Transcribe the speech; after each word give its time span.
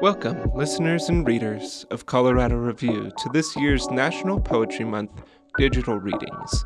Welcome, 0.00 0.52
listeners 0.54 1.08
and 1.08 1.26
readers 1.26 1.84
of 1.90 2.06
Colorado 2.06 2.54
Review, 2.54 3.10
to 3.18 3.28
this 3.32 3.56
year's 3.56 3.90
National 3.90 4.38
Poetry 4.38 4.84
Month 4.84 5.10
digital 5.56 5.96
readings, 5.96 6.64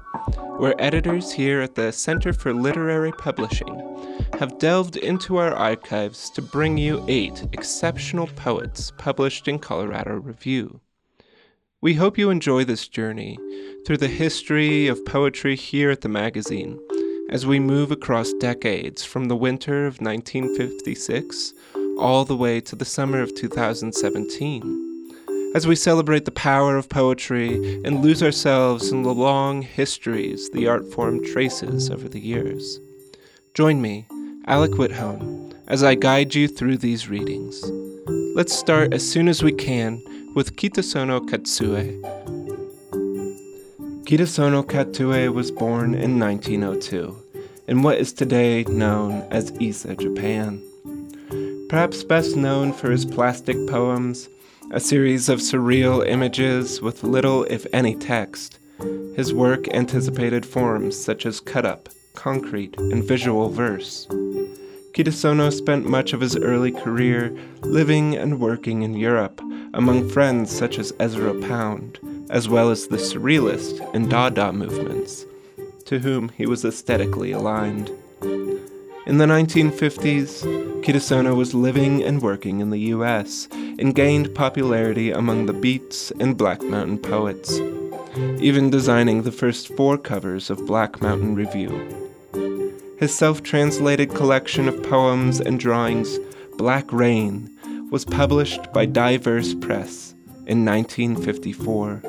where 0.58 0.78
editors 0.78 1.32
here 1.32 1.62
at 1.62 1.74
the 1.74 1.92
Center 1.92 2.34
for 2.34 2.52
Literary 2.52 3.10
Publishing 3.12 4.26
have 4.38 4.58
delved 4.58 4.98
into 4.98 5.38
our 5.38 5.54
archives 5.54 6.28
to 6.28 6.42
bring 6.42 6.76
you 6.76 7.02
eight 7.08 7.48
exceptional 7.54 8.26
poets 8.26 8.92
published 8.98 9.48
in 9.48 9.58
Colorado 9.58 10.16
Review. 10.16 10.82
We 11.80 11.94
hope 11.94 12.18
you 12.18 12.28
enjoy 12.28 12.64
this 12.64 12.86
journey 12.86 13.38
through 13.86 13.96
the 13.96 14.08
history 14.08 14.88
of 14.88 15.06
poetry 15.06 15.56
here 15.56 15.90
at 15.90 16.02
the 16.02 16.08
magazine 16.10 16.78
as 17.30 17.46
we 17.46 17.58
move 17.58 17.90
across 17.90 18.34
decades 18.34 19.06
from 19.06 19.24
the 19.24 19.36
winter 19.36 19.86
of 19.86 20.02
1956 20.02 21.54
all 22.02 22.24
the 22.24 22.36
way 22.36 22.60
to 22.60 22.74
the 22.74 22.84
summer 22.84 23.22
of 23.22 23.32
2017. 23.36 25.12
As 25.54 25.68
we 25.68 25.76
celebrate 25.76 26.24
the 26.24 26.32
power 26.32 26.76
of 26.76 26.88
poetry 26.88 27.80
and 27.84 28.02
lose 28.02 28.24
ourselves 28.24 28.90
in 28.90 29.04
the 29.04 29.14
long 29.14 29.62
histories 29.62 30.50
the 30.50 30.66
art 30.66 30.92
form 30.92 31.24
traces 31.24 31.90
over 31.90 32.08
the 32.08 32.18
years. 32.18 32.80
Join 33.54 33.80
me, 33.80 34.08
Alec 34.46 34.72
Witthohn, 34.72 35.54
as 35.68 35.84
I 35.84 35.94
guide 35.94 36.34
you 36.34 36.48
through 36.48 36.78
these 36.78 37.08
readings. 37.08 37.62
Let's 38.34 38.52
start 38.52 38.92
as 38.92 39.08
soon 39.08 39.28
as 39.28 39.44
we 39.44 39.52
can 39.52 40.02
with 40.34 40.56
Kitasono 40.56 41.20
Katsue. 41.20 42.00
Kitasono 44.04 44.64
Katsue 44.64 45.32
was 45.32 45.52
born 45.52 45.94
in 45.94 46.18
1902 46.18 47.16
in 47.68 47.82
what 47.82 47.98
is 47.98 48.12
today 48.12 48.64
known 48.64 49.22
as 49.30 49.52
Ise, 49.60 49.86
Japan. 50.00 50.62
Perhaps 51.72 52.04
best 52.04 52.36
known 52.36 52.74
for 52.74 52.90
his 52.90 53.06
plastic 53.06 53.56
poems, 53.66 54.28
a 54.72 54.78
series 54.78 55.30
of 55.30 55.38
surreal 55.38 56.06
images 56.06 56.82
with 56.82 57.02
little, 57.02 57.44
if 57.44 57.66
any, 57.72 57.96
text, 57.96 58.58
his 59.16 59.32
work 59.32 59.66
anticipated 59.68 60.44
forms 60.44 61.02
such 61.02 61.24
as 61.24 61.40
cut 61.40 61.64
up, 61.64 61.88
concrete, 62.12 62.76
and 62.76 63.02
visual 63.02 63.48
verse. 63.48 64.06
Kitasono 64.92 65.50
spent 65.50 65.88
much 65.88 66.12
of 66.12 66.20
his 66.20 66.36
early 66.36 66.72
career 66.72 67.34
living 67.62 68.16
and 68.16 68.38
working 68.38 68.82
in 68.82 68.92
Europe 68.92 69.40
among 69.72 70.10
friends 70.10 70.54
such 70.54 70.78
as 70.78 70.92
Ezra 71.00 71.32
Pound, 71.48 71.98
as 72.28 72.50
well 72.50 72.68
as 72.68 72.88
the 72.88 72.98
Surrealist 72.98 73.80
and 73.94 74.10
Dada 74.10 74.52
movements, 74.52 75.24
to 75.86 76.00
whom 76.00 76.28
he 76.36 76.44
was 76.44 76.66
aesthetically 76.66 77.32
aligned. 77.32 77.88
In 79.06 79.16
the 79.16 79.24
1950s, 79.24 80.71
Kitasono 80.82 81.36
was 81.36 81.54
living 81.54 82.02
and 82.02 82.20
working 82.20 82.58
in 82.58 82.70
the 82.70 82.90
US 82.96 83.46
and 83.52 83.94
gained 83.94 84.34
popularity 84.34 85.12
among 85.12 85.46
the 85.46 85.52
Beats 85.52 86.10
and 86.18 86.36
Black 86.36 86.60
Mountain 86.60 86.98
poets, 86.98 87.60
even 88.40 88.68
designing 88.68 89.22
the 89.22 89.30
first 89.30 89.68
four 89.76 89.96
covers 89.96 90.50
of 90.50 90.66
Black 90.66 91.00
Mountain 91.00 91.36
Review. 91.36 91.70
His 92.98 93.16
self 93.16 93.44
translated 93.44 94.12
collection 94.12 94.66
of 94.66 94.82
poems 94.82 95.40
and 95.40 95.60
drawings, 95.60 96.18
Black 96.58 96.92
Rain, 96.92 97.56
was 97.92 98.04
published 98.04 98.72
by 98.72 98.84
Divers 98.84 99.54
Press 99.54 100.16
in 100.48 100.64
1954. 100.64 102.02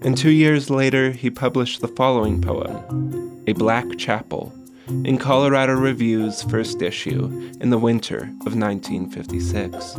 And 0.00 0.16
two 0.16 0.30
years 0.30 0.70
later, 0.70 1.10
he 1.10 1.28
published 1.28 1.82
the 1.82 1.88
following 1.88 2.40
poem, 2.40 3.42
A 3.46 3.52
Black 3.52 3.98
Chapel, 3.98 4.50
in 4.88 5.18
Colorado 5.18 5.74
Review's 5.74 6.42
first 6.42 6.82
issue 6.82 7.26
in 7.60 7.70
the 7.70 7.78
winter 7.78 8.30
of 8.46 8.56
1956. 8.56 9.96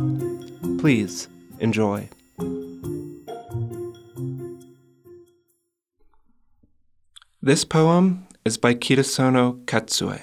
Please 0.80 1.28
enjoy. 1.58 2.08
This 7.42 7.64
poem 7.64 8.26
is 8.44 8.56
by 8.56 8.74
Kitasono 8.74 9.64
Katsue, 9.66 10.20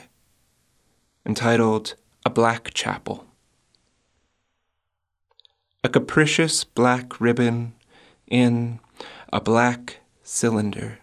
entitled 1.25 1.95
A 2.25 2.29
Black 2.29 2.73
Chapel. 2.73 3.25
A 5.83 5.89
capricious 5.89 6.63
black 6.63 7.21
ribbon 7.21 7.73
in 8.27 8.79
a 9.31 9.39
black 9.39 9.97
cylinder. 10.23 10.99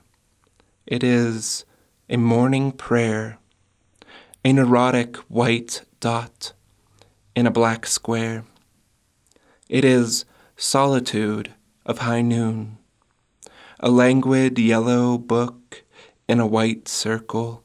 It 0.86 1.04
is 1.04 1.64
a 2.08 2.16
morning 2.16 2.72
prayer, 2.72 3.38
a 4.44 4.52
neurotic 4.52 5.16
white 5.28 5.82
dot 6.00 6.52
in 7.34 7.46
a 7.46 7.50
black 7.50 7.86
square. 7.86 8.44
It 9.68 9.84
is 9.84 10.24
solitude 10.56 11.52
of 11.84 11.98
high 11.98 12.22
noon, 12.22 12.78
a 13.80 13.90
languid 13.90 14.58
yellow 14.58 15.18
book 15.18 15.82
in 16.28 16.40
a 16.40 16.46
white 16.46 16.88
circle. 16.88 17.64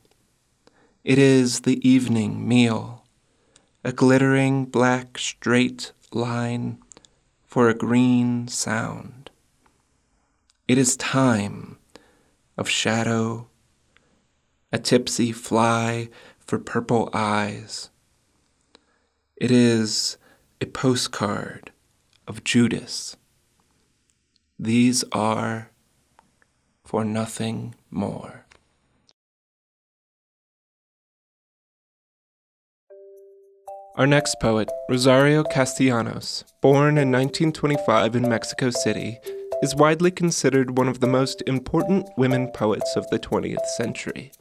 It 1.03 1.19
is 1.19 1.61
the 1.61 1.88
evening 1.88 2.47
meal, 2.47 3.05
a 3.84 3.91
glittering 3.91 4.66
black 4.66 5.17
straight 5.17 5.91
line 6.11 6.79
for 7.45 7.69
a 7.69 7.75
green 7.75 8.47
sound. 8.47 9.29
It 10.67 10.78
is 10.78 10.95
time 10.97 11.78
of 12.57 12.69
shadow, 12.69 13.47
a 14.72 14.79
tipsy 14.79 15.31
fly 15.31 16.09
for 16.53 16.59
purple 16.59 17.09
eyes. 17.16 17.90
It 19.36 19.50
is 19.50 20.18
a 20.62 20.68
postcard 20.68 21.72
of 22.28 22.44
Judas. 22.44 23.18
These 24.59 25.03
are 25.12 25.72
for 26.86 27.03
nothing 27.03 27.74
more. 27.90 28.46
Our 33.96 34.06
next 34.06 34.35
poet, 34.40 34.70
Rosario 34.88 35.44
Castellanos, 35.44 36.44
born 36.62 37.00
in 37.00 37.12
1925 37.12 38.16
in 38.16 38.30
Mexico 38.30 38.70
City, 38.70 39.18
is 39.64 39.75
widely 39.75 40.12
considered 40.12 40.78
one 40.78 40.88
of 40.88 41.00
the 41.00 41.08
most 41.08 41.41
important 41.47 42.08
women 42.16 42.52
poets 42.52 42.96
of 42.96 43.09
the 43.09 43.18
20th 43.18 43.66
century. 43.75 44.31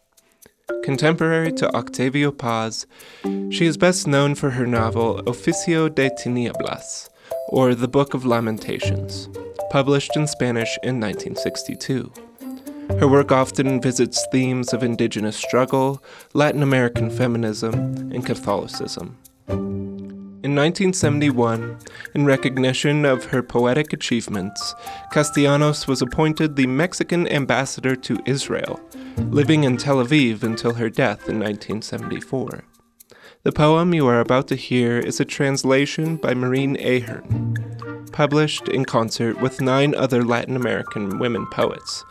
Contemporary 0.82 1.52
to 1.52 1.74
Octavio 1.74 2.32
Paz, 2.32 2.86
she 3.50 3.66
is 3.66 3.76
best 3.76 4.06
known 4.06 4.34
for 4.34 4.50
her 4.50 4.66
novel 4.66 5.22
Oficio 5.24 5.94
de 5.94 6.10
Tinieblas, 6.10 7.08
or 7.48 7.74
The 7.74 7.88
Book 7.88 8.14
of 8.14 8.24
Lamentations, 8.24 9.28
published 9.70 10.16
in 10.16 10.26
Spanish 10.26 10.76
in 10.82 10.98
1962. 11.00 12.12
Her 12.98 13.06
work 13.06 13.30
often 13.30 13.80
visits 13.80 14.26
themes 14.32 14.72
of 14.72 14.82
indigenous 14.82 15.36
struggle, 15.36 16.02
Latin 16.34 16.62
American 16.62 17.10
feminism, 17.10 17.74
and 17.74 18.26
Catholicism. 18.26 19.16
In 20.42 20.56
1971, 20.56 21.78
in 22.16 22.24
recognition 22.24 23.04
of 23.04 23.26
her 23.26 23.44
poetic 23.44 23.92
achievements, 23.92 24.74
Castellanos 25.12 25.86
was 25.86 26.02
appointed 26.02 26.56
the 26.56 26.66
Mexican 26.66 27.28
ambassador 27.28 27.94
to 27.94 28.18
Israel, 28.26 28.80
living 29.30 29.62
in 29.62 29.76
Tel 29.76 30.04
Aviv 30.04 30.42
until 30.42 30.74
her 30.74 30.90
death 30.90 31.28
in 31.28 31.38
1974. 31.38 32.64
The 33.44 33.52
poem 33.52 33.94
you 33.94 34.08
are 34.08 34.18
about 34.18 34.48
to 34.48 34.56
hear 34.56 34.98
is 34.98 35.20
a 35.20 35.24
translation 35.24 36.16
by 36.16 36.34
Maureen 36.34 36.76
Ahern, 36.80 37.54
published 38.10 38.66
in 38.68 38.84
concert 38.84 39.40
with 39.40 39.60
nine 39.60 39.94
other 39.94 40.24
Latin 40.24 40.56
American 40.56 41.20
women 41.20 41.46
poets 41.52 42.04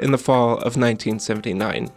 in 0.00 0.10
the 0.10 0.18
fall 0.18 0.54
of 0.54 0.76
1979. 0.76 1.88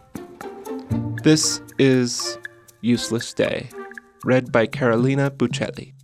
This 1.24 1.60
is 1.80 2.38
Useless 2.80 3.34
Day 3.34 3.70
read 4.24 4.52
by 4.52 4.66
Carolina 4.66 5.30
Bucheli. 5.30 5.94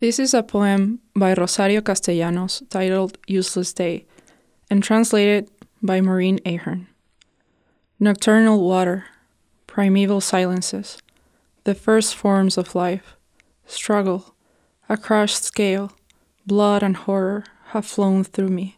This 0.00 0.18
is 0.18 0.32
a 0.32 0.42
poem 0.42 1.00
by 1.14 1.34
Rosario 1.34 1.80
Castellanos 1.80 2.62
titled 2.70 3.18
Useless 3.26 3.72
Day 3.72 4.06
and 4.70 4.82
translated 4.82 5.50
by 5.82 6.00
Maureen 6.00 6.38
Ahern. 6.46 6.86
Nocturnal 8.00 8.66
water, 8.66 9.06
primeval 9.66 10.20
silences, 10.20 10.98
the 11.64 11.74
first 11.74 12.14
forms 12.14 12.56
of 12.56 12.74
life, 12.74 13.16
struggle, 13.66 14.34
a 14.88 14.96
crushed 14.96 15.44
scale, 15.44 15.92
blood 16.46 16.82
and 16.82 16.96
horror 16.96 17.44
have 17.72 17.84
flown 17.84 18.24
through 18.24 18.48
me. 18.48 18.76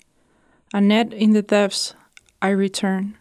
A 0.73 0.81
net 0.81 1.13
in 1.13 1.33
the 1.33 1.43
depths, 1.43 1.95
I 2.43 2.49
return, 2.49 3.17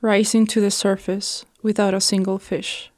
rising 0.00 0.46
to 0.48 0.60
the 0.60 0.70
surface, 0.70 1.44
without 1.62 1.94
a 1.94 2.00
single 2.00 2.38
fish. 2.38 2.90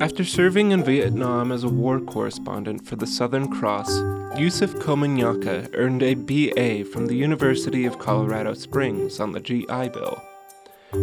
After 0.00 0.24
serving 0.24 0.72
in 0.72 0.82
Vietnam 0.82 1.52
as 1.52 1.62
a 1.62 1.68
war 1.68 2.00
correspondent 2.00 2.86
for 2.86 2.96
the 2.96 3.06
Southern 3.06 3.48
Cross, 3.48 3.96
Yusef 4.36 4.74
Komunyakaa 4.74 5.70
earned 5.74 6.02
a 6.02 6.14
BA 6.14 6.84
from 6.90 7.06
the 7.06 7.16
University 7.16 7.84
of 7.84 7.98
Colorado 7.98 8.54
Springs 8.54 9.20
on 9.20 9.32
the 9.32 9.40
GI 9.40 9.88
Bill. 9.90 10.20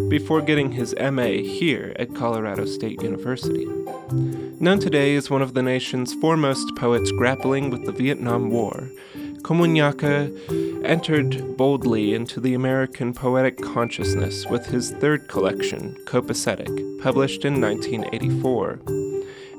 before 0.09 0.41
getting 0.41 0.71
his 0.71 0.95
MA 0.99 1.41
here 1.43 1.93
at 1.97 2.15
Colorado 2.15 2.65
State 2.65 3.01
University. 3.01 3.65
Known 4.59 4.79
today 4.79 5.15
as 5.15 5.29
one 5.29 5.41
of 5.41 5.53
the 5.53 5.61
nation's 5.61 6.13
foremost 6.13 6.75
poets 6.75 7.11
grappling 7.11 7.69
with 7.69 7.85
the 7.85 7.91
Vietnam 7.91 8.49
War, 8.49 8.89
Komunyakaa 9.41 10.29
uh, 10.49 10.85
entered 10.85 11.57
boldly 11.57 12.13
into 12.13 12.39
the 12.39 12.53
American 12.53 13.13
poetic 13.13 13.57
consciousness 13.61 14.45
with 14.45 14.67
his 14.67 14.91
third 14.91 15.27
collection, 15.27 15.97
Copacetic, 16.05 17.01
published 17.01 17.43
in 17.45 17.59
1984, 17.59 18.79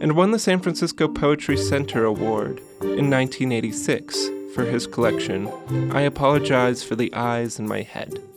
and 0.00 0.16
won 0.16 0.30
the 0.30 0.38
San 0.38 0.60
Francisco 0.60 1.08
Poetry 1.08 1.56
Center 1.56 2.04
Award 2.04 2.58
in 2.80 3.10
1986 3.10 4.28
for 4.54 4.64
his 4.64 4.86
collection, 4.86 5.48
I 5.92 6.02
Apologize 6.02 6.82
for 6.82 6.94
the 6.94 7.12
Eyes 7.14 7.58
in 7.58 7.66
My 7.66 7.82
Head. 7.82 8.31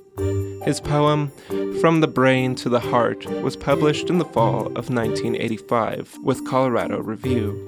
His 0.66 0.82
poem, 0.82 1.32
From 1.80 2.02
the 2.02 2.08
Brain 2.08 2.56
to 2.56 2.70
the 2.70 2.80
Heart, 2.80 3.28
was 3.44 3.56
published 3.56 4.10
in 4.10 4.18
the 4.18 4.26
fall 4.26 4.66
of 4.66 4.90
1985 4.90 6.18
with 6.24 6.44
Colorado 6.44 7.00
Review. 7.00 7.64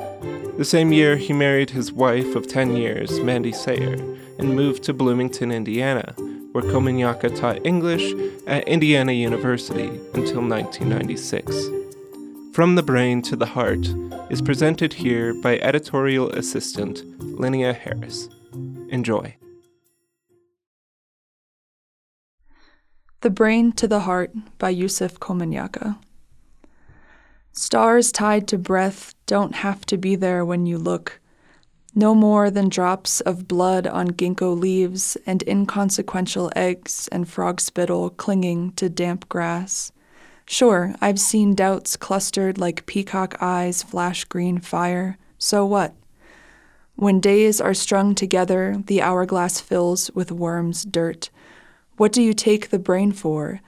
The 0.58 0.66
same 0.66 0.92
year, 0.92 1.16
he 1.16 1.32
married 1.32 1.70
his 1.70 1.92
wife 1.92 2.36
of 2.36 2.48
10 2.48 2.76
years, 2.76 3.20
Mandy 3.20 3.52
Sayer, 3.52 3.94
and 4.40 4.56
moved 4.56 4.82
to 4.86 4.96
Bloomington, 4.96 5.52
Indiana, 5.52 6.16
where 6.54 6.64
Komunyakaa 6.64 7.40
taught 7.40 7.64
English 7.64 8.16
at 8.48 8.68
Indiana 8.68 9.12
University 9.12 9.90
until 10.16 10.42
1996. 10.42 11.56
From 12.52 12.74
the 12.74 12.82
Brain 12.82 13.22
to 13.22 13.36
the 13.36 13.46
Heart 13.46 13.86
is 14.32 14.42
presented 14.42 14.94
here 14.94 15.36
by 15.36 15.60
editorial 15.60 16.32
assistant 16.32 17.04
Linnea 17.20 17.76
Harris. 17.76 18.28
Enjoy. 18.90 19.36
The 23.22 23.30
Brain 23.32 23.72
to 23.74 23.88
the 23.88 24.02
Heart 24.02 24.32
by 24.60 24.70
Yusef 24.70 25.20
Komunyakaa. 25.20 25.98
Stars 27.52 28.12
tied 28.12 28.48
to 28.48 28.60
breath 28.60 29.16
don't 29.26 29.56
have 29.56 29.86
to 29.88 29.98
be 29.98 30.16
there 30.16 30.46
when 30.46 30.68
you 30.68 30.78
look, 30.78 31.20
no 31.96 32.14
more 32.14 32.52
than 32.52 32.70
drops 32.70 33.22
of 33.22 33.48
blood 33.48 33.88
on 33.88 34.10
ginkgo 34.10 34.56
leaves 34.56 35.18
and 35.26 35.44
inconsequential 35.48 36.52
eggs 36.56 37.08
and 37.12 37.28
frog 37.28 37.60
spittle 37.60 38.12
clinging 38.12 38.74
to 38.74 38.88
damp 38.88 39.28
grass. 39.30 39.92
Sure, 40.46 40.94
I've 41.02 41.20
seen 41.20 41.56
doubts 41.56 41.98
clustered 41.98 42.60
like 42.60 42.86
peacock 42.86 43.42
eyes 43.42 43.82
flash 43.82 44.26
green 44.26 44.60
fire. 44.60 45.18
So 45.40 45.66
what? 45.66 45.96
When 46.96 47.20
days 47.20 47.60
are 47.60 47.74
strung 47.74 48.14
together, 48.14 48.84
the 48.86 49.02
hourglass 49.02 49.60
fills 49.60 50.12
with 50.12 50.32
worms' 50.32 50.86
dirt. 50.86 51.32
What 51.98 52.12
do 52.12 52.22
you 52.22 52.34
take 52.34 52.70
the 52.70 52.78
brain 52.78 53.12
for? 53.12 53.60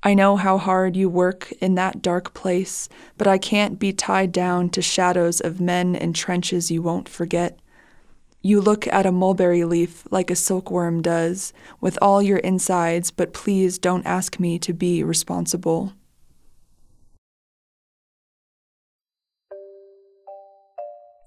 I 0.00 0.14
know 0.14 0.36
how 0.36 0.58
hard 0.58 0.94
you 0.94 1.08
work 1.08 1.50
in 1.60 1.74
that 1.74 2.02
dark 2.02 2.32
place, 2.32 2.88
but 3.18 3.26
I 3.26 3.36
can't 3.36 3.80
be 3.80 3.92
tied 3.92 4.30
down 4.30 4.70
to 4.70 4.82
shadows 4.82 5.40
of 5.40 5.60
men 5.60 5.96
in 5.96 6.12
trenches 6.12 6.70
you 6.70 6.82
won't 6.82 7.08
forget. 7.08 7.58
You 8.42 8.60
look 8.60 8.86
at 8.86 9.06
a 9.06 9.12
mulberry 9.12 9.64
leaf 9.64 10.06
like 10.12 10.30
a 10.30 10.36
silkworm 10.36 11.02
does, 11.02 11.52
with 11.80 11.98
all 12.00 12.22
your 12.22 12.38
insides, 12.38 13.10
but 13.10 13.32
please 13.32 13.76
don't 13.76 14.06
ask 14.06 14.38
me 14.38 14.56
to 14.60 14.72
be 14.72 15.02
responsible. 15.02 15.94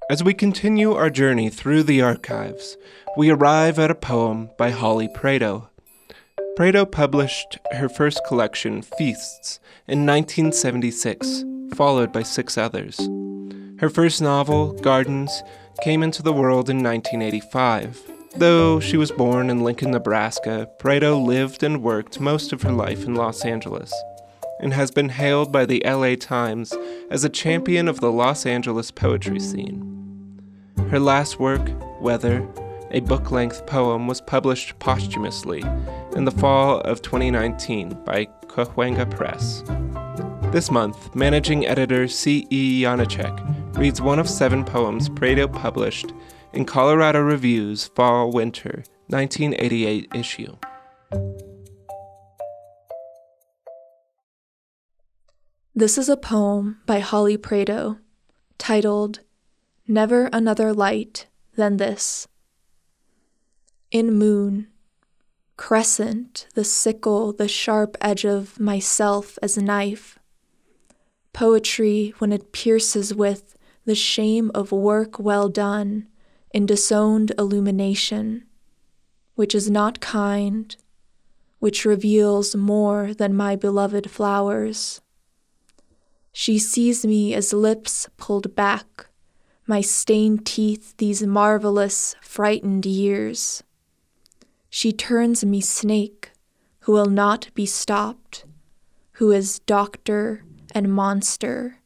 As 0.10 0.24
we 0.24 0.34
continue 0.34 0.94
our 0.94 1.10
journey 1.10 1.50
through 1.50 1.84
the 1.84 2.02
archives, 2.02 2.78
we 3.18 3.32
arrive 3.32 3.78
at 3.80 3.92
a 3.92 3.96
poem 3.96 4.52
by 4.58 4.70
Holly 4.70 5.10
Prado. 5.14 5.70
Prado 6.58 6.86
published 6.86 7.60
her 7.74 7.88
first 7.88 8.20
collection, 8.26 8.82
Feasts, 8.82 9.60
in 9.88 10.08
1976, 10.08 11.46
followed 11.76 12.12
by 12.12 12.24
six 12.24 12.58
others. 12.58 12.98
Her 13.78 13.92
first 13.92 14.24
novel, 14.24 14.74
Gardens, 14.74 15.44
came 15.84 16.02
into 16.02 16.24
the 16.24 16.34
world 16.34 16.68
in 16.68 16.82
1985. 16.82 18.02
Though 18.38 18.80
she 18.80 18.98
was 18.98 19.12
born 19.12 19.52
in 19.52 19.64
Lincoln, 19.64 19.92
Nebraska, 19.92 20.68
Prado 20.80 21.20
lived 21.20 21.62
and 21.62 21.84
worked 21.84 22.20
most 22.20 22.52
of 22.52 22.64
her 22.64 22.72
life 22.72 23.06
in 23.06 23.14
Los 23.14 23.46
Angeles 23.46 23.94
and 24.60 24.74
has 24.74 24.90
been 24.90 25.10
hailed 25.10 25.52
by 25.52 25.64
the 25.64 25.84
LA 25.86 26.16
Times 26.16 26.74
as 27.12 27.24
a 27.24 27.30
champion 27.30 27.88
of 27.88 28.00
the 28.00 28.12
Los 28.12 28.48
Angeles 28.48 28.90
poetry 28.90 29.40
scene. 29.40 30.42
Her 30.90 31.00
last 31.00 31.40
work, 31.40 31.70
Weather, 32.02 32.48
a 32.90 33.02
book 33.02 33.30
length 33.30 33.68
poem, 33.68 34.08
was 34.08 34.22
published 34.22 34.80
posthumously 34.80 35.64
in 36.18 36.26
the 36.26 36.32
fall 36.32 36.82
of 36.82 37.04
2019 37.04 37.90
by 38.04 38.26
Cahuenga 38.48 39.10
Press. 39.12 39.62
This 40.52 40.72
month, 40.72 41.14
managing 41.16 41.68
editor 41.68 42.08
C.E. 42.08 42.82
Janecek 42.82 43.78
reads 43.78 44.02
one 44.02 44.18
of 44.18 44.28
seven 44.28 44.66
poems 44.66 45.10
Prado 45.10 45.48
published 45.48 46.14
in 46.54 46.66
Colorado 46.66 47.22
Review's 47.22 47.86
Fall 47.90 48.32
Winter 48.32 48.84
1988 49.10 50.10
issue. 50.16 50.58
This 55.76 56.00
is 56.00 56.10
a 56.10 56.18
poem 56.18 56.80
by 56.88 56.98
Holly 56.98 57.38
Prado 57.38 58.00
titled 58.58 59.20
Never 59.88 60.32
another 60.34 60.74
light 60.74 61.28
than 61.56 61.78
this. 61.78 62.28
In 63.92 64.14
moon, 64.14 64.68
crescent, 65.58 66.48
the 66.54 66.64
sickle, 66.64 67.34
the 67.34 67.48
sharp 67.48 67.98
edge 68.00 68.26
of 68.26 68.60
myself 68.60 69.38
as 69.42 69.58
a 69.58 69.64
knife. 69.64 70.20
Poetry 71.34 72.14
when 72.20 72.32
it 72.32 72.52
pierces 72.52 73.14
with 73.14 73.58
the 73.86 73.96
shame 73.96 74.52
of 74.54 74.72
work 74.72 75.20
well 75.20 75.50
done 75.50 76.08
in 76.54 76.66
disowned 76.66 77.32
illumination, 77.38 78.46
which 79.36 79.54
is 79.54 79.70
not 79.70 80.00
kind, 80.00 80.76
which 81.60 81.86
reveals 81.86 82.56
more 82.56 83.14
than 83.14 83.36
my 83.36 83.56
beloved 83.56 84.10
flowers. 84.10 85.02
She 86.32 86.60
sees 86.60 87.06
me 87.06 87.34
as 87.34 87.52
lips 87.52 88.08
pulled 88.18 88.56
back 88.56 89.08
my 89.70 89.82
stained 89.82 90.46
teeth 90.46 90.96
these 90.98 91.24
marvelous, 91.24 92.16
frightened 92.22 92.86
years. 92.86 93.64
She 94.80 94.94
turns 94.94 95.44
me 95.44 95.60
snake, 95.60 96.30
who 96.82 96.92
will 96.92 97.08
not 97.08 97.50
be 97.56 97.66
stopped, 97.66 98.46
who 99.14 99.32
is 99.32 99.58
doctor 99.58 100.44
and 100.70 100.94
monster, 100.94 101.80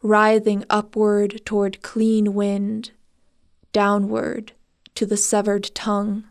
writhing 0.00 0.64
upward 0.70 1.44
toward 1.44 1.82
clean 1.82 2.34
wind, 2.34 2.92
downward 3.72 4.52
to 4.94 5.04
the 5.04 5.16
severed 5.16 5.74
tongue. 5.74 6.22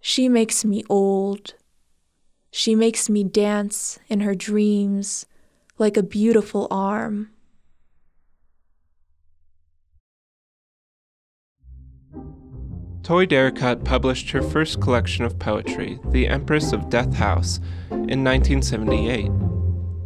She 0.00 0.28
makes 0.28 0.64
me 0.64 0.82
old. 0.88 1.54
She 2.50 2.74
makes 2.74 3.08
me 3.08 3.22
dance 3.22 4.00
in 4.08 4.18
her 4.18 4.34
dreams 4.34 5.26
like 5.78 5.96
a 5.96 6.02
beautiful 6.02 6.66
arm. 6.72 7.30
Toi 13.02 13.26
Derricotte 13.26 13.84
published 13.84 14.30
her 14.30 14.40
first 14.40 14.80
collection 14.80 15.24
of 15.24 15.36
poetry, 15.36 15.98
The 16.10 16.28
Empress 16.28 16.72
of 16.72 16.88
Death 16.88 17.12
House, 17.14 17.58
in 17.90 18.22
1978. 18.22 19.28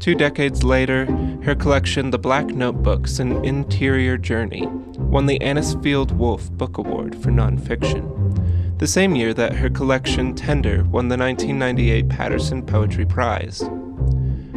Two 0.01 0.15
decades 0.15 0.65
later, 0.65 1.05
her 1.43 1.55
collection, 1.55 2.11
The 2.11 2.19
Black 2.19 2.47
Notebooks 2.47 3.19
An 3.19 3.45
Interior 3.45 4.17
Journey, 4.17 4.67
won 4.97 5.27
the 5.27 5.39
Anisfield 5.41 6.13
Wolf 6.13 6.51
Book 6.53 6.79
Award 6.79 7.15
for 7.17 7.31
nonfiction. 7.31 8.79
The 8.79 8.87
same 8.87 9.15
year 9.15 9.35
that 9.35 9.57
her 9.57 9.69
collection, 9.69 10.35
Tender, 10.35 10.83
won 10.85 11.09
the 11.09 11.19
1998 11.19 12.09
Paterson 12.09 12.65
Poetry 12.65 13.05
Prize. 13.05 13.61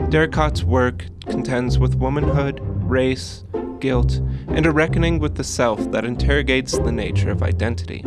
Derricotte's 0.07 0.63
work 0.63 1.07
contends 1.27 1.77
with 1.77 1.95
womanhood, 1.95 2.61
race, 2.63 3.43
guilt, 3.81 4.21
and 4.47 4.65
a 4.65 4.71
reckoning 4.71 5.19
with 5.19 5.35
the 5.35 5.43
self 5.43 5.91
that 5.91 6.05
interrogates 6.05 6.77
the 6.79 6.91
nature 6.91 7.31
of 7.31 7.43
identity. 7.43 8.01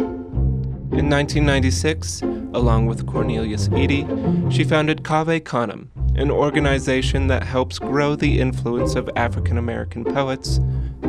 In 0.93 1.09
1996, 1.09 2.21
along 2.53 2.85
with 2.85 3.07
Cornelius 3.07 3.67
Eady, 3.75 4.07
she 4.51 4.63
founded 4.63 5.03
Cave 5.03 5.43
Canem, 5.43 5.91
an 6.17 6.31
organization 6.31 7.29
that 7.29 7.45
helps 7.45 7.79
grow 7.79 8.15
the 8.15 8.39
influence 8.39 8.95
of 8.95 9.09
African 9.17 9.57
American 9.57 10.05
poets 10.05 10.61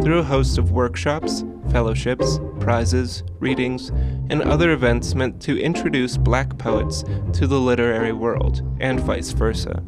through 0.01 0.19
a 0.19 0.23
host 0.23 0.57
of 0.57 0.71
workshops, 0.71 1.43
fellowships, 1.69 2.39
prizes, 2.61 3.23
readings, 3.39 3.89
and 4.29 4.41
other 4.43 4.71
events 4.71 5.15
meant 5.15 5.41
to 5.41 5.61
introduce 5.61 6.15
black 6.15 6.57
poets 6.57 7.03
to 7.33 7.45
the 7.45 7.59
literary 7.59 8.13
world, 8.13 8.61
and 8.79 9.01
vice 9.01 9.31
versa. 9.31 9.83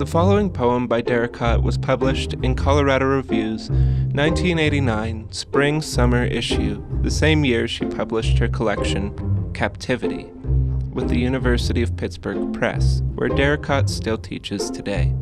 The 0.00 0.06
following 0.06 0.48
poem 0.48 0.86
by 0.86 1.02
Derricotte 1.02 1.62
was 1.62 1.76
published 1.76 2.32
in 2.42 2.54
Colorado 2.54 3.04
Review's 3.04 3.68
1989 3.68 5.30
Spring 5.30 5.82
Summer 5.82 6.24
issue, 6.24 6.82
the 7.02 7.10
same 7.10 7.44
year 7.44 7.68
she 7.68 7.84
published 7.84 8.38
her 8.38 8.48
collection, 8.48 9.52
Captivity. 9.52 10.24
with 10.94 11.10
the 11.10 11.18
University 11.18 11.82
of 11.82 11.98
Pittsburgh 11.98 12.50
Press, 12.54 13.02
where 13.14 13.28
Derricotte 13.28 13.90
still 13.90 14.16
teaches 14.16 14.70
today. 14.70 15.12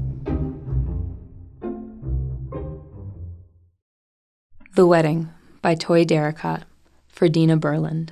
The 4.76 4.86
Wedding 4.86 5.30
by 5.60 5.74
Toi 5.74 6.04
Derricotte 6.04 6.62
for 7.08 7.28
Dina 7.28 7.58
Burland. 7.58 8.10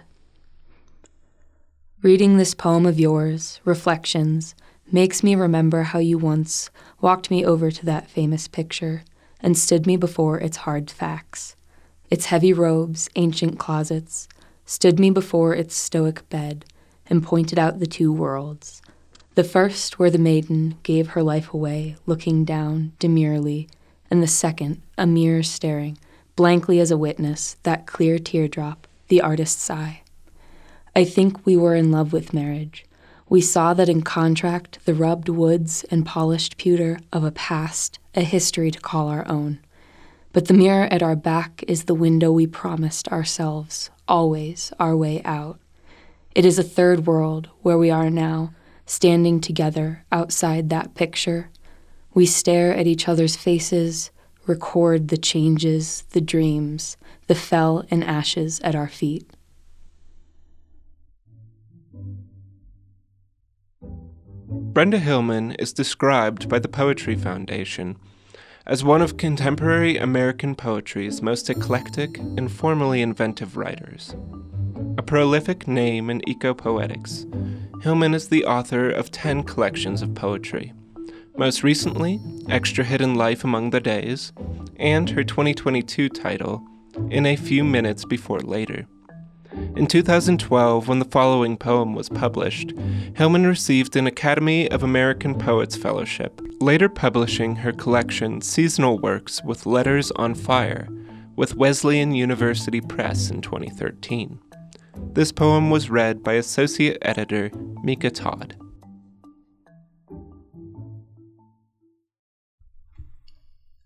Reading 2.03 2.39
this 2.39 2.55
poem 2.55 2.87
of 2.87 2.99
yours, 2.99 3.61
Reflections, 3.65 4.57
makes 4.93 5.23
me 5.23 5.35
remember 5.35 5.83
how 5.83 5.99
you 5.99 6.19
once 6.19 6.71
walked 7.01 7.31
me 7.31 7.45
over 7.45 7.71
to 7.71 7.85
that 7.87 8.09
famous 8.09 8.49
picture 8.49 9.05
and 9.41 9.57
stood 9.57 9.87
me 9.87 9.97
before 9.97 10.39
its 10.39 10.59
hard 10.59 10.91
facts, 10.91 11.57
its 12.11 12.27
heavy 12.27 12.53
robes, 12.53 13.09
ancient 13.17 13.59
closets, 13.59 14.29
stood 14.65 14.99
me 14.99 15.11
before 15.11 15.55
its 15.55 15.75
stoic 15.75 16.29
bed, 16.29 16.65
and 17.09 17.23
pointed 17.23 17.59
out 17.59 17.79
the 17.79 17.87
two 17.87 18.13
worlds. 18.13 18.83
The 19.35 19.45
first, 19.45 19.99
where 19.99 20.11
the 20.11 20.19
maiden 20.19 20.79
gave 20.83 21.09
her 21.09 21.23
life 21.23 21.53
away, 21.53 21.97
looking 22.07 22.45
down 22.45 22.93
demurely, 22.99 23.69
and 24.11 24.23
the 24.23 24.27
second, 24.27 24.81
a 24.97 25.07
mirror 25.07 25.43
staring, 25.43 25.99
blankly 26.37 26.81
as 26.81 26.91
a 26.91 26.97
witness, 26.97 27.57
that 27.63 27.87
clear 27.87 28.19
teardrop, 28.19 28.87
the 29.09 29.21
artist's 29.21 29.69
eye. 29.69 30.01
I 30.95 31.05
think 31.05 31.45
we 31.45 31.57
were 31.57 31.75
in 31.75 31.93
love 31.93 32.15
with 32.15 32.33
marriage. 32.33 32.86
We 33.29 33.41
saw 33.41 33.75
that 33.75 33.89
in 33.89 34.03
contract, 34.03 34.79
the 34.85 34.95
rubbed 34.95 35.29
woods 35.29 35.85
and 35.91 36.07
polished 36.07 36.57
pewter 36.59 37.01
of 37.13 37.25
a 37.25 37.33
past, 37.33 37.99
a 38.15 38.21
history 38.21 38.71
to 38.71 38.81
call 38.81 39.09
our 39.09 39.27
own. 39.27 39.59
But 40.33 40.47
the 40.47 40.55
mirror 40.55 40.87
at 40.93 41.03
our 41.03 41.17
back 41.17 41.65
is 41.67 41.85
the 41.85 41.95
window 41.95 42.31
we 42.31 42.47
promised 42.47 43.09
ourselves, 43.09 43.91
always 44.07 44.73
our 44.79 44.97
way 44.97 45.23
out. 45.25 45.59
It 46.37 46.45
is 46.45 46.59
a 46.59 46.63
third 46.63 47.07
world 47.07 47.49
where 47.63 47.79
we 47.79 47.91
are 47.91 48.11
now, 48.11 48.53
standing 48.85 49.41
together 49.41 50.05
outside 50.13 50.71
that 50.71 50.95
picture. 50.95 51.51
We 52.15 52.27
stare 52.27 52.75
at 52.75 52.87
each 52.87 53.09
other's 53.09 53.35
faces, 53.35 54.11
record 54.47 55.09
the 55.09 55.17
changes, 55.17 56.05
the 56.11 56.21
dreams, 56.21 56.97
the 57.27 57.35
fell 57.35 57.85
and 57.91 58.05
ashes 58.05 58.61
at 58.61 58.77
our 58.77 58.89
feet. 58.89 59.29
Brenda 64.77 64.99
Hillman 64.99 65.53
is 65.53 65.73
described 65.73 66.51
by 66.51 66.59
the 66.59 66.69
Poetry 66.69 67.15
Foundation 67.15 67.97
as 68.67 68.85
one 68.85 69.01
of 69.01 69.17
contemporary 69.17 69.97
American 69.97 70.55
poetry's 70.55 71.23
most 71.23 71.49
eclectic 71.49 72.19
and 72.19 72.53
formally 72.53 73.01
inventive 73.01 73.57
writers. 73.57 74.15
A 74.99 75.03
prolific 75.03 75.67
name 75.67 76.11
in 76.11 76.21
eco-poetics, 76.29 77.25
Hillman 77.81 78.13
is 78.13 78.29
the 78.29 78.45
author 78.45 78.91
of 78.91 79.11
10 79.11 79.45
collections 79.45 80.03
of 80.03 80.15
poetry. 80.15 80.75
Most 81.39 81.63
recently, 81.63 82.21
Extra 82.51 82.85
Hidden 82.85 83.15
Life 83.15 83.45
Among 83.45 83.71
the 83.71 83.81
Days, 83.81 84.35
and 84.77 85.09
her 85.09 85.25
2022 85.25 86.11
title, 86.11 86.63
In 87.09 87.25
a 87.25 87.37
Few 87.37 87.65
Minutes 87.65 88.05
Before 88.05 88.41
Later. 88.41 88.87
In 89.77 89.87
2012, 89.87 90.89
when 90.89 90.99
the 90.99 91.05
following 91.05 91.57
poem 91.57 91.95
was 91.95 92.09
published, 92.09 92.73
Hillman 93.15 93.47
received 93.47 93.97
an 93.97 94.07
Academy 94.07 94.71
of 94.71 94.83
American 94.83 95.35
Poets 95.35 95.77
Fellowship, 95.77 96.41
later 96.61 96.89
publishing 96.89 97.57
her 97.57 97.73
collection 97.73 98.41
Seasonal 98.41 98.99
Works 98.99 99.43
with 99.45 99.67
Letters 99.67 100.11
on 100.13 100.35
Fire 100.35 100.89
with 101.37 101.55
Wesleyan 101.55 102.15
University 102.15 102.81
Press 102.81 103.31
in 103.31 103.43
2013. 103.43 104.39
This 105.13 105.33
poem 105.33 105.71
was 105.71 105.91
read 105.91 106.23
by 106.23 106.35
Associate 106.35 106.99
Editor 107.03 107.51
Mika 107.83 108.11
Todd. 108.11 108.57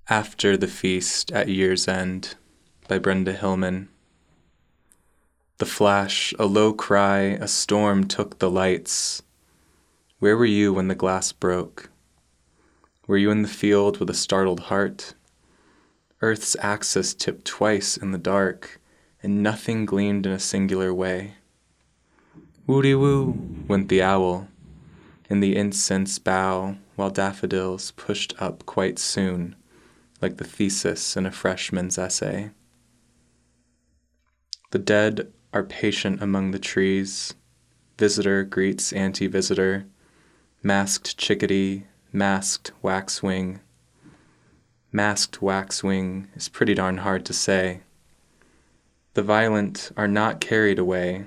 After 0.08 0.56
the 0.56 0.66
Feast 0.66 1.30
at 1.32 1.48
Year's 1.48 1.86
End 1.86 2.34
by 2.88 2.98
Brenda 2.98 3.32
Hillman. 3.32 3.88
The 5.60 5.66
flash, 5.66 6.32
a 6.38 6.46
low 6.46 6.72
cry, 6.72 7.36
a 7.38 7.46
storm 7.46 8.06
took 8.06 8.38
the 8.38 8.50
lights. 8.50 9.20
Where 10.18 10.34
were 10.34 10.46
you 10.46 10.72
when 10.72 10.88
the 10.88 10.94
glass 10.94 11.32
broke? 11.32 11.90
Were 13.06 13.18
you 13.18 13.30
in 13.30 13.42
the 13.42 13.48
field 13.48 14.00
with 14.00 14.08
a 14.08 14.14
startled 14.14 14.60
heart? 14.60 15.12
Earth's 16.22 16.56
axis 16.60 17.12
tipped 17.12 17.44
twice 17.44 17.98
in 17.98 18.12
the 18.12 18.16
dark, 18.16 18.80
and 19.22 19.42
nothing 19.42 19.84
gleamed 19.84 20.24
in 20.24 20.32
a 20.32 20.38
singular 20.38 20.94
way. 20.94 21.34
Woody 22.66 22.94
woo, 22.94 23.38
went 23.68 23.90
the 23.90 24.02
owl, 24.02 24.48
in 25.28 25.40
the 25.40 25.56
incense 25.56 26.18
bough, 26.18 26.78
while 26.96 27.10
daffodils 27.10 27.90
pushed 27.90 28.32
up 28.40 28.64
quite 28.64 28.98
soon, 28.98 29.56
like 30.22 30.38
the 30.38 30.44
thesis 30.44 31.18
in 31.18 31.26
a 31.26 31.30
freshman's 31.30 31.98
essay. 31.98 32.48
The 34.70 34.78
dead 34.78 35.30
are 35.52 35.62
patient 35.62 36.22
among 36.22 36.50
the 36.50 36.58
trees. 36.58 37.34
Visitor 37.98 38.44
greets 38.44 38.92
anti 38.92 39.26
visitor. 39.26 39.86
Masked 40.62 41.16
chickadee, 41.16 41.86
masked 42.12 42.72
waxwing. 42.82 43.60
Masked 44.92 45.40
waxwing 45.40 46.28
is 46.34 46.48
pretty 46.48 46.74
darn 46.74 46.98
hard 46.98 47.24
to 47.26 47.32
say. 47.32 47.80
The 49.14 49.22
violent 49.22 49.90
are 49.96 50.08
not 50.08 50.40
carried 50.40 50.78
away, 50.78 51.24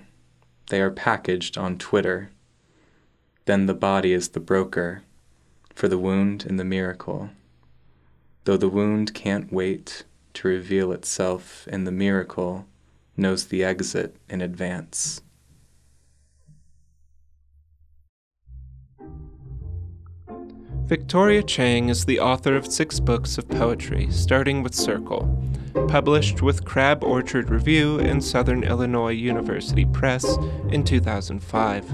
they 0.69 0.81
are 0.81 0.91
packaged 0.91 1.57
on 1.57 1.77
Twitter. 1.77 2.29
Then 3.45 3.65
the 3.65 3.73
body 3.73 4.13
is 4.13 4.29
the 4.29 4.39
broker 4.39 5.03
for 5.75 5.87
the 5.87 5.97
wound 5.97 6.45
and 6.45 6.59
the 6.59 6.63
miracle. 6.63 7.29
Though 8.45 8.57
the 8.57 8.69
wound 8.69 9.13
can't 9.13 9.51
wait 9.51 10.03
to 10.35 10.47
reveal 10.47 10.91
itself 10.91 11.67
in 11.67 11.83
the 11.83 11.91
miracle 11.91 12.65
knows 13.15 13.45
the 13.45 13.63
exit 13.63 14.17
in 14.29 14.41
advance. 14.41 15.21
Victoria 20.85 21.41
Chang 21.41 21.89
is 21.89 22.05
the 22.05 22.19
author 22.19 22.55
of 22.55 22.67
six 22.67 22.99
books 22.99 23.37
of 23.37 23.47
poetry, 23.47 24.09
starting 24.11 24.61
with 24.61 24.75
Circle, 24.75 25.41
published 25.87 26.41
with 26.41 26.65
Crab 26.65 27.03
Orchard 27.03 27.49
Review 27.49 27.99
and 27.99 28.23
Southern 28.23 28.63
Illinois 28.63 29.13
University 29.13 29.85
Press 29.85 30.37
in 30.69 30.83
2005. 30.83 31.89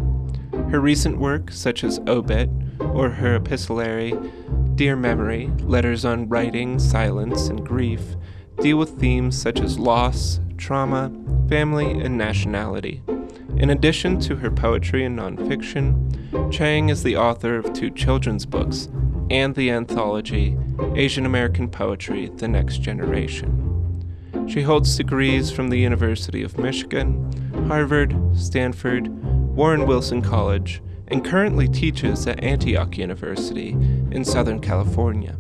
Her 0.72 0.80
recent 0.82 1.20
work, 1.20 1.52
such 1.52 1.84
as 1.84 2.00
Obit 2.08 2.50
or 2.80 3.10
her 3.10 3.36
epistolary 3.36 4.14
Dear 4.76 4.96
Memory 4.96 5.52
Letters 5.60 6.04
on 6.04 6.28
Writing, 6.28 6.80
Silence, 6.80 7.48
and 7.48 7.66
Grief, 7.66 8.16
deal 8.60 8.78
with 8.78 9.00
themes 9.00 9.40
such 9.40 9.62
as 9.62 9.78
loss, 9.78 10.40
trauma, 10.60 11.12
family, 11.48 11.90
and 11.92 12.18
nationality. 12.18 13.02
In 13.58 13.72
addition 13.72 14.20
to 14.22 14.36
her 14.36 14.52
poetry 14.52 15.04
and 15.04 15.18
nonfiction, 15.18 16.52
Chang 16.52 16.90
is 16.90 17.04
the 17.04 17.18
author 17.18 17.58
of 17.58 17.74
two 17.74 17.90
children's 17.90 18.46
books 18.46 18.90
and 19.32 19.56
the 19.56 19.72
anthology 19.72 20.58
Asian 20.96 21.26
American 21.26 21.70
Poetry 21.70 22.30
The 22.36 22.48
Next 22.48 22.80
Generation. 22.80 23.66
She 24.48 24.62
holds 24.62 24.96
degrees 24.96 25.52
from 25.52 25.70
the 25.70 25.78
University 25.78 26.42
of 26.42 26.58
Michigan, 26.58 27.66
Harvard, 27.68 28.16
Stanford, 28.34 29.08
Warren 29.56 29.86
Wilson 29.86 30.22
College, 30.22 30.82
and 31.10 31.26
currently 31.26 31.68
teaches 31.68 32.26
at 32.28 32.44
Antioch 32.44 32.98
University 32.98 33.72
in 34.12 34.24
Southern 34.24 34.60
California. 34.60 35.38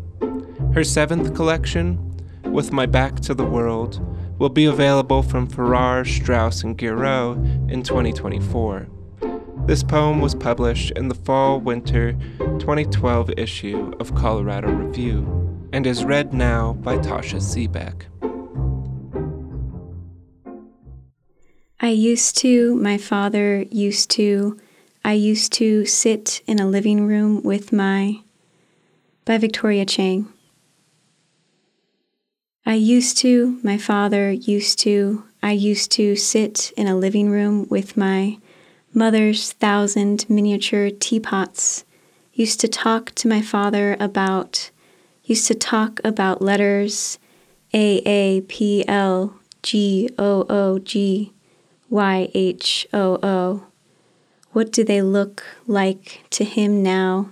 Her 0.73 0.83
seventh 0.83 1.33
collection, 1.35 1.97
With 2.43 2.71
My 2.71 2.85
Back 2.85 3.19
to 3.21 3.33
the 3.33 3.45
World, 3.45 4.05
will 4.39 4.49
be 4.49 4.65
available 4.65 5.21
from 5.21 5.45
Farrar, 5.45 6.05
Straus, 6.05 6.63
and 6.63 6.79
Giroux 6.79 7.33
in 7.69 7.83
2024. 7.83 8.87
This 9.65 9.83
poem 9.83 10.21
was 10.21 10.33
published 10.33 10.91
in 10.91 11.09
the 11.09 11.15
fall 11.15 11.59
winter 11.59 12.13
2012 12.39 13.31
issue 13.37 13.93
of 13.99 14.15
Colorado 14.15 14.71
Review 14.71 15.69
and 15.73 15.85
is 15.85 16.05
read 16.05 16.33
now 16.33 16.73
by 16.73 16.97
Tasha 16.97 17.39
Seebeck. 17.39 18.05
I 21.81 21.89
used 21.89 22.37
to, 22.39 22.75
my 22.75 22.97
father 22.97 23.65
used 23.69 24.09
to, 24.11 24.59
I 25.03 25.13
used 25.13 25.53
to 25.53 25.85
sit 25.85 26.41
in 26.47 26.59
a 26.59 26.67
living 26.67 27.05
room 27.05 27.43
with 27.43 27.71
my. 27.71 28.21
by 29.25 29.37
Victoria 29.37 29.85
Chang. 29.85 30.33
I 32.65 32.75
used 32.75 33.17
to, 33.19 33.59
my 33.63 33.77
father 33.77 34.31
used 34.31 34.79
to, 34.79 35.23
I 35.41 35.53
used 35.53 35.91
to 35.93 36.15
sit 36.15 36.71
in 36.77 36.87
a 36.87 36.95
living 36.95 37.29
room 37.29 37.67
with 37.69 37.97
my 37.97 38.37
mother's 38.93 39.53
thousand 39.53 40.25
miniature 40.29 40.89
teapots, 40.89 41.85
used 42.33 42.59
to 42.59 42.67
talk 42.67 43.11
to 43.15 43.27
my 43.27 43.41
father 43.41 43.95
about, 43.99 44.71
used 45.23 45.47
to 45.47 45.55
talk 45.55 45.99
about 46.03 46.41
letters 46.41 47.17
A 47.73 48.01
A 48.05 48.41
P 48.41 48.85
L 48.87 49.35
G 49.63 50.09
O 50.17 50.45
O 50.49 50.79
G 50.79 51.31
Y 51.89 52.29
H 52.33 52.87
O 52.93 53.19
O. 53.23 53.63
What 54.51 54.71
do 54.71 54.83
they 54.83 55.01
look 55.01 55.43
like 55.67 56.23
to 56.31 56.43
him 56.43 56.83
now? 56.83 57.29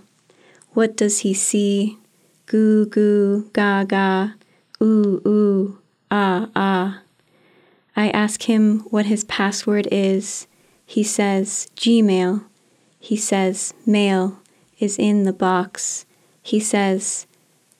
What 0.73 0.95
does 0.95 1.19
he 1.19 1.33
see? 1.33 1.97
Goo 2.45 2.85
goo, 2.85 3.49
ga 3.53 3.83
ga, 3.83 4.33
ooh 4.81 5.21
ooh, 5.25 5.79
ah 6.09 6.49
ah. 6.55 7.01
I 7.95 8.09
ask 8.09 8.43
him 8.43 8.81
what 8.91 9.07
his 9.07 9.23
password 9.23 9.87
is. 9.91 10.45
He 10.85 11.03
says 11.03 11.69
Gmail. 11.75 12.43
He 12.99 13.15
says 13.15 13.73
mail 13.85 14.39
is 14.79 14.99
in 14.99 15.23
the 15.23 15.33
box. 15.33 16.05
He 16.43 16.59
says 16.59 17.25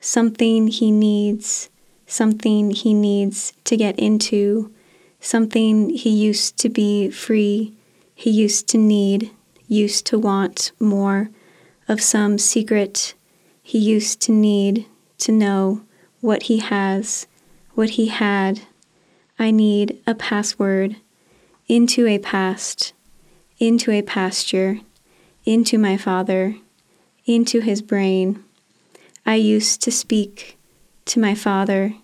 something 0.00 0.68
he 0.68 0.90
needs, 0.90 1.68
something 2.06 2.70
he 2.70 2.94
needs 2.94 3.52
to 3.64 3.76
get 3.76 3.98
into, 3.98 4.72
something 5.20 5.90
he 5.90 6.08
used 6.08 6.56
to 6.56 6.70
be 6.70 7.10
free, 7.10 7.74
he 8.14 8.30
used 8.30 8.66
to 8.68 8.78
need, 8.78 9.30
used 9.68 10.06
to 10.06 10.18
want 10.18 10.72
more 10.80 11.28
of 11.86 12.00
some 12.00 12.38
secret. 12.38 13.14
He 13.62 13.78
used 13.78 14.20
to 14.22 14.32
need 14.32 14.86
to 15.18 15.32
know 15.32 15.82
what 16.20 16.44
he 16.44 16.58
has, 16.58 17.26
what 17.74 17.90
he 17.90 18.06
had. 18.06 18.62
I 19.40 19.50
need 19.50 19.98
a 20.06 20.14
password 20.14 20.96
into 21.66 22.06
a 22.06 22.18
past, 22.18 22.92
into 23.58 23.90
a 23.90 24.02
pasture, 24.02 24.80
into 25.46 25.78
my 25.78 25.96
father, 25.96 26.56
into 27.24 27.60
his 27.60 27.80
brain. 27.80 28.44
I 29.24 29.36
used 29.36 29.80
to 29.84 29.90
speak 29.90 30.58
to 31.06 31.18
my 31.18 31.34
father. 31.34 31.94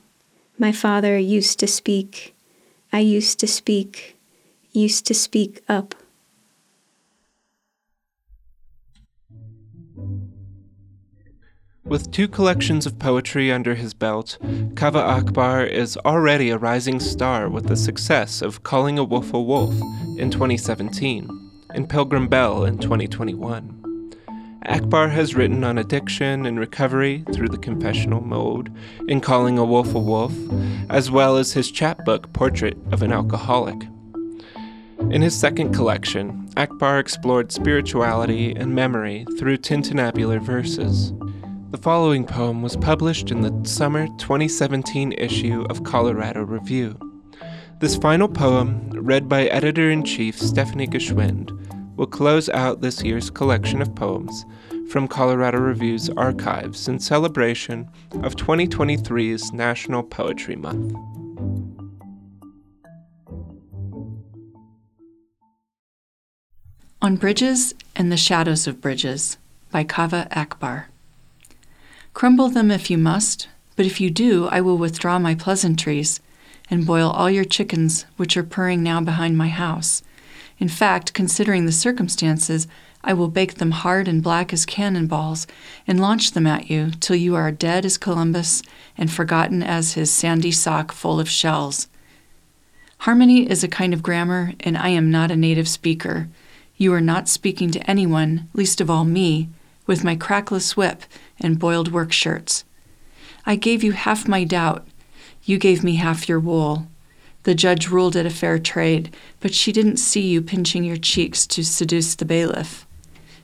My 0.59 0.73
father 0.73 1.19
used 1.19 1.59
to 1.61 1.66
speak. 1.66 2.35
I 2.90 3.00
used 3.00 3.38
to 3.40 3.47
speak, 3.47 4.16
used 4.73 5.05
to 5.05 5.12
speak 5.12 5.62
up. 5.69 5.95
With 11.87 12.11
two 12.11 12.26
collections 12.26 12.85
of 12.85 12.99
poetry 12.99 13.52
under 13.52 13.76
his 13.76 13.95
belt, 13.95 14.38
Kaveh 14.75 14.97
Akbar 14.97 15.62
is 15.64 15.97
already 15.99 16.50
a 16.50 16.59
rising 16.59 16.99
star 16.99 17.49
with 17.49 17.69
the 17.69 17.76
success 17.76 18.43
of 18.43 18.64
Calling 18.64 18.99
a 18.99 19.05
Wolf 19.05 19.33
a 19.33 19.40
Wolf 19.40 19.73
in 20.19 20.33
2017 20.33 21.31
and 21.71 21.88
Pilgrim 21.88 22.26
Bell 22.26 22.64
in 22.64 22.78
2021. 22.78 24.12
Akbar 24.64 25.11
has 25.11 25.37
written 25.37 25.62
on 25.62 25.78
addiction 25.78 26.45
and 26.45 26.59
recovery 26.59 27.25
through 27.33 27.50
the 27.50 27.57
confessional 27.57 28.21
mode 28.21 28.75
in 29.07 29.21
Calling 29.21 29.57
a 29.57 29.64
Wolf 29.64 29.95
a 29.95 30.00
Wolf, 30.00 30.35
as 30.90 31.09
well 31.09 31.37
as 31.37 31.52
his 31.52 31.71
chapbook 31.71 32.33
Portrait 32.33 32.76
of 32.90 33.02
an 33.02 33.12
Alcoholic. 33.12 33.81
In 35.12 35.23
his 35.23 35.38
second 35.38 35.73
collection, 35.73 36.49
Akbar 36.57 36.99
explored 36.99 37.52
spirituality 37.52 38.57
and 38.57 38.75
memory 38.75 39.25
through 39.38 39.59
tintinnabular 39.59 40.40
verses. 40.40 41.12
The 41.76 41.83
following 41.83 42.25
poem 42.25 42.62
was 42.62 42.75
published 42.75 43.30
in 43.30 43.42
the 43.42 43.68
summer 43.68 44.06
2017 44.16 45.12
issue 45.12 45.66
of 45.68 45.85
Colorado 45.85 46.43
Review. 46.43 46.99
This 47.80 47.99
final 47.99 48.28
poem, 48.28 48.89
read 48.93 49.28
by 49.28 49.45
editor 49.49 49.91
in 49.91 50.02
chief 50.02 50.41
Stephanie 50.41 50.86
G'Schwind, 50.86 51.50
will 51.95 52.06
close 52.06 52.49
out 52.49 52.80
this 52.80 53.02
year's 53.02 53.28
collection 53.28 53.82
of 53.82 53.95
poems 53.95 54.47
from 54.89 55.06
Colorado 55.06 55.58
Review's 55.58 56.08
archives 56.17 56.89
in 56.89 56.99
celebration 56.99 57.91
of 58.23 58.36
2023's 58.36 59.52
National 59.52 60.02
Poetry 60.02 60.56
Month. 60.56 60.95
On 67.02 67.17
Bridges 67.17 67.75
and 67.95 68.10
the 68.10 68.17
Shadows 68.17 68.67
of 68.67 68.80
Bridges 68.80 69.36
by 69.71 69.84
Kaveh 69.84 70.34
Akbar. 70.34 70.89
Crumble 72.17 72.49
them 72.49 72.71
if 72.71 72.91
you 72.91 72.97
must, 72.97 73.47
but 73.76 73.85
if 73.85 74.00
you 74.00 74.09
do, 74.09 74.49
I 74.49 74.63
will 74.63 74.79
withdraw 74.79 75.19
my 75.19 75.35
pleasantries 75.35 76.19
and 76.71 76.87
boil 76.87 77.11
all 77.11 77.29
your 77.29 77.45
chickens 77.45 78.07
which 78.17 78.39
are 78.39 78.43
purring 78.43 78.83
now 78.83 79.02
behind 79.02 79.37
my 79.37 79.49
house. 79.49 80.02
In 80.59 80.71
fact, 80.71 81.13
considering 81.13 81.67
the 81.67 81.73
circumstances, 81.73 82.67
I 83.05 83.13
will 83.13 83.29
bake 83.29 83.57
them 83.57 83.73
hard 83.73 84.09
and 84.09 84.23
black 84.23 84.55
as 84.55 84.65
cannon 84.65 85.07
balls 85.07 85.47
and 85.87 86.00
launch 86.00 86.31
them 86.31 86.47
at 86.47 86.71
you 86.71 86.93
till 87.00 87.17
you 87.17 87.35
are 87.35 87.52
dead 87.52 87.85
as 87.85 87.99
Columbus 87.99 88.63
and 88.97 89.13
forgotten 89.13 89.63
as 89.63 89.93
his 89.93 90.11
sandy 90.11 90.52
sock 90.52 90.93
full 90.93 91.21
of 91.21 91.29
shells. 91.29 91.87
Harmony 93.00 93.47
is 93.47 93.63
a 93.63 93.69
kind 93.69 93.93
of 93.93 94.02
grammar, 94.02 94.55
and 94.61 94.79
I 94.79 94.89
am 94.89 95.11
not 95.11 95.31
a 95.31 95.37
native 95.37 95.69
speaker. 95.69 96.31
You 96.79 96.95
are 96.95 97.02
not 97.02 97.29
speaking 97.29 97.71
to 97.73 97.91
anyone, 97.91 98.49
least 98.55 98.81
of 98.81 98.89
all 98.89 99.05
me, 99.05 99.50
with 99.86 100.04
my 100.04 100.16
crackless 100.16 100.76
whip 100.76 101.02
and 101.40 101.58
boiled 101.58 101.92
work 101.92 102.12
shirts. 102.12 102.64
I 103.44 103.56
gave 103.56 103.84
you 103.84 103.92
half 103.92 104.26
my 104.26 104.44
doubt. 104.44 104.86
You 105.44 105.58
gave 105.58 105.84
me 105.84 105.96
half 105.96 106.28
your 106.28 106.40
wool. 106.40 106.88
The 107.44 107.54
judge 107.54 107.88
ruled 107.88 108.16
it 108.16 108.26
a 108.26 108.30
fair 108.30 108.58
trade, 108.58 109.14
but 109.38 109.54
she 109.54 109.70
didn't 109.70 109.99
see 109.99 110.26
you 110.26 110.42
pinching 110.42 110.82
your 110.82 110.96
cheeks 110.96 111.46
to 111.46 111.64
seduce 111.64 112.16
the 112.16 112.25
bailiff. 112.25 112.86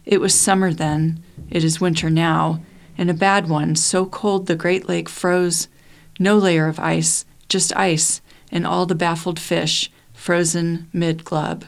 It 0.05 0.21
was 0.21 0.35
summer 0.35 0.73
then, 0.73 1.23
it 1.49 1.63
is 1.63 1.81
winter 1.81 2.11
now, 2.11 2.61
and 2.99 3.09
a 3.09 3.15
bad 3.15 3.49
one, 3.49 3.77
so 3.77 4.05
cold 4.07 4.47
the 4.47 4.57
great 4.57 4.89
lake 4.89 5.09
froze. 5.09 5.69
No 6.19 6.37
layer 6.37 6.67
of 6.67 6.81
ice, 6.81 7.25
just 7.49 7.75
ice, 7.77 8.21
and 8.51 8.67
all 8.67 8.87
the 8.87 8.97
baffled 8.97 9.39
fish, 9.39 9.93
frozen 10.13 10.89
mid 10.93 11.25
glub. 11.25 11.65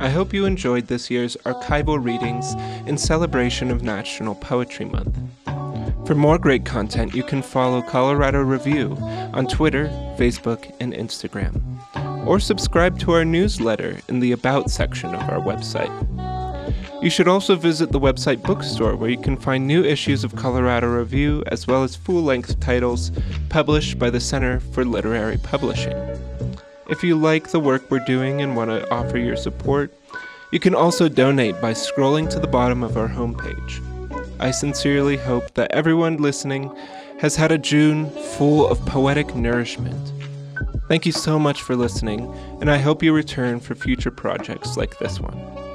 I 0.00 0.08
hope 0.08 0.32
you 0.32 0.46
enjoyed 0.46 0.86
this 0.86 1.10
year's 1.10 1.36
archival 1.44 2.02
readings 2.02 2.54
in 2.88 2.96
celebration 2.96 3.70
of 3.70 3.82
National 3.82 4.34
Poetry 4.34 4.86
Month. 4.86 5.14
For 6.06 6.14
more 6.14 6.38
great 6.38 6.64
content, 6.64 7.14
you 7.14 7.22
can 7.22 7.42
follow 7.42 7.82
Colorado 7.82 8.40
Review 8.40 8.96
on 9.34 9.46
Twitter, 9.46 9.88
Facebook, 10.18 10.74
and 10.80 10.94
Instagram, 10.94 11.60
or 12.26 12.40
subscribe 12.40 12.98
to 13.00 13.12
our 13.12 13.26
newsletter 13.26 14.00
in 14.08 14.20
the 14.20 14.32
About 14.32 14.70
section 14.70 15.14
of 15.14 15.20
our 15.28 15.38
website. 15.38 15.92
You 17.02 17.10
should 17.10 17.28
also 17.28 17.54
visit 17.54 17.92
the 17.92 18.00
website 18.00 18.42
bookstore 18.42 18.96
where 18.96 19.10
you 19.10 19.20
can 19.20 19.36
find 19.36 19.66
new 19.66 19.84
issues 19.84 20.24
of 20.24 20.34
Colorado 20.34 20.86
Review 20.86 21.44
as 21.48 21.66
well 21.66 21.82
as 21.82 21.94
full 21.94 22.22
length 22.22 22.58
titles 22.58 23.12
published 23.50 23.98
by 23.98 24.08
the 24.08 24.20
Center 24.20 24.60
for 24.60 24.82
Literary 24.82 25.36
Publishing. 25.36 25.94
If 26.90 27.04
you 27.04 27.14
like 27.14 27.52
the 27.52 27.60
work 27.60 27.88
we're 27.88 28.00
doing 28.00 28.42
and 28.42 28.56
want 28.56 28.70
to 28.70 28.90
offer 28.90 29.16
your 29.16 29.36
support, 29.36 29.94
you 30.50 30.58
can 30.58 30.74
also 30.74 31.08
donate 31.08 31.60
by 31.60 31.72
scrolling 31.72 32.28
to 32.30 32.40
the 32.40 32.48
bottom 32.48 32.82
of 32.82 32.96
our 32.96 33.08
homepage. 33.08 33.80
I 34.40 34.50
sincerely 34.50 35.16
hope 35.16 35.54
that 35.54 35.70
everyone 35.70 36.16
listening 36.16 36.74
has 37.20 37.36
had 37.36 37.52
a 37.52 37.58
June 37.58 38.10
full 38.10 38.66
of 38.66 38.84
poetic 38.86 39.36
nourishment. 39.36 40.12
Thank 40.88 41.06
you 41.06 41.12
so 41.12 41.38
much 41.38 41.62
for 41.62 41.76
listening, 41.76 42.34
and 42.60 42.68
I 42.68 42.78
hope 42.78 43.04
you 43.04 43.12
return 43.12 43.60
for 43.60 43.76
future 43.76 44.10
projects 44.10 44.76
like 44.76 44.98
this 44.98 45.20
one. 45.20 45.69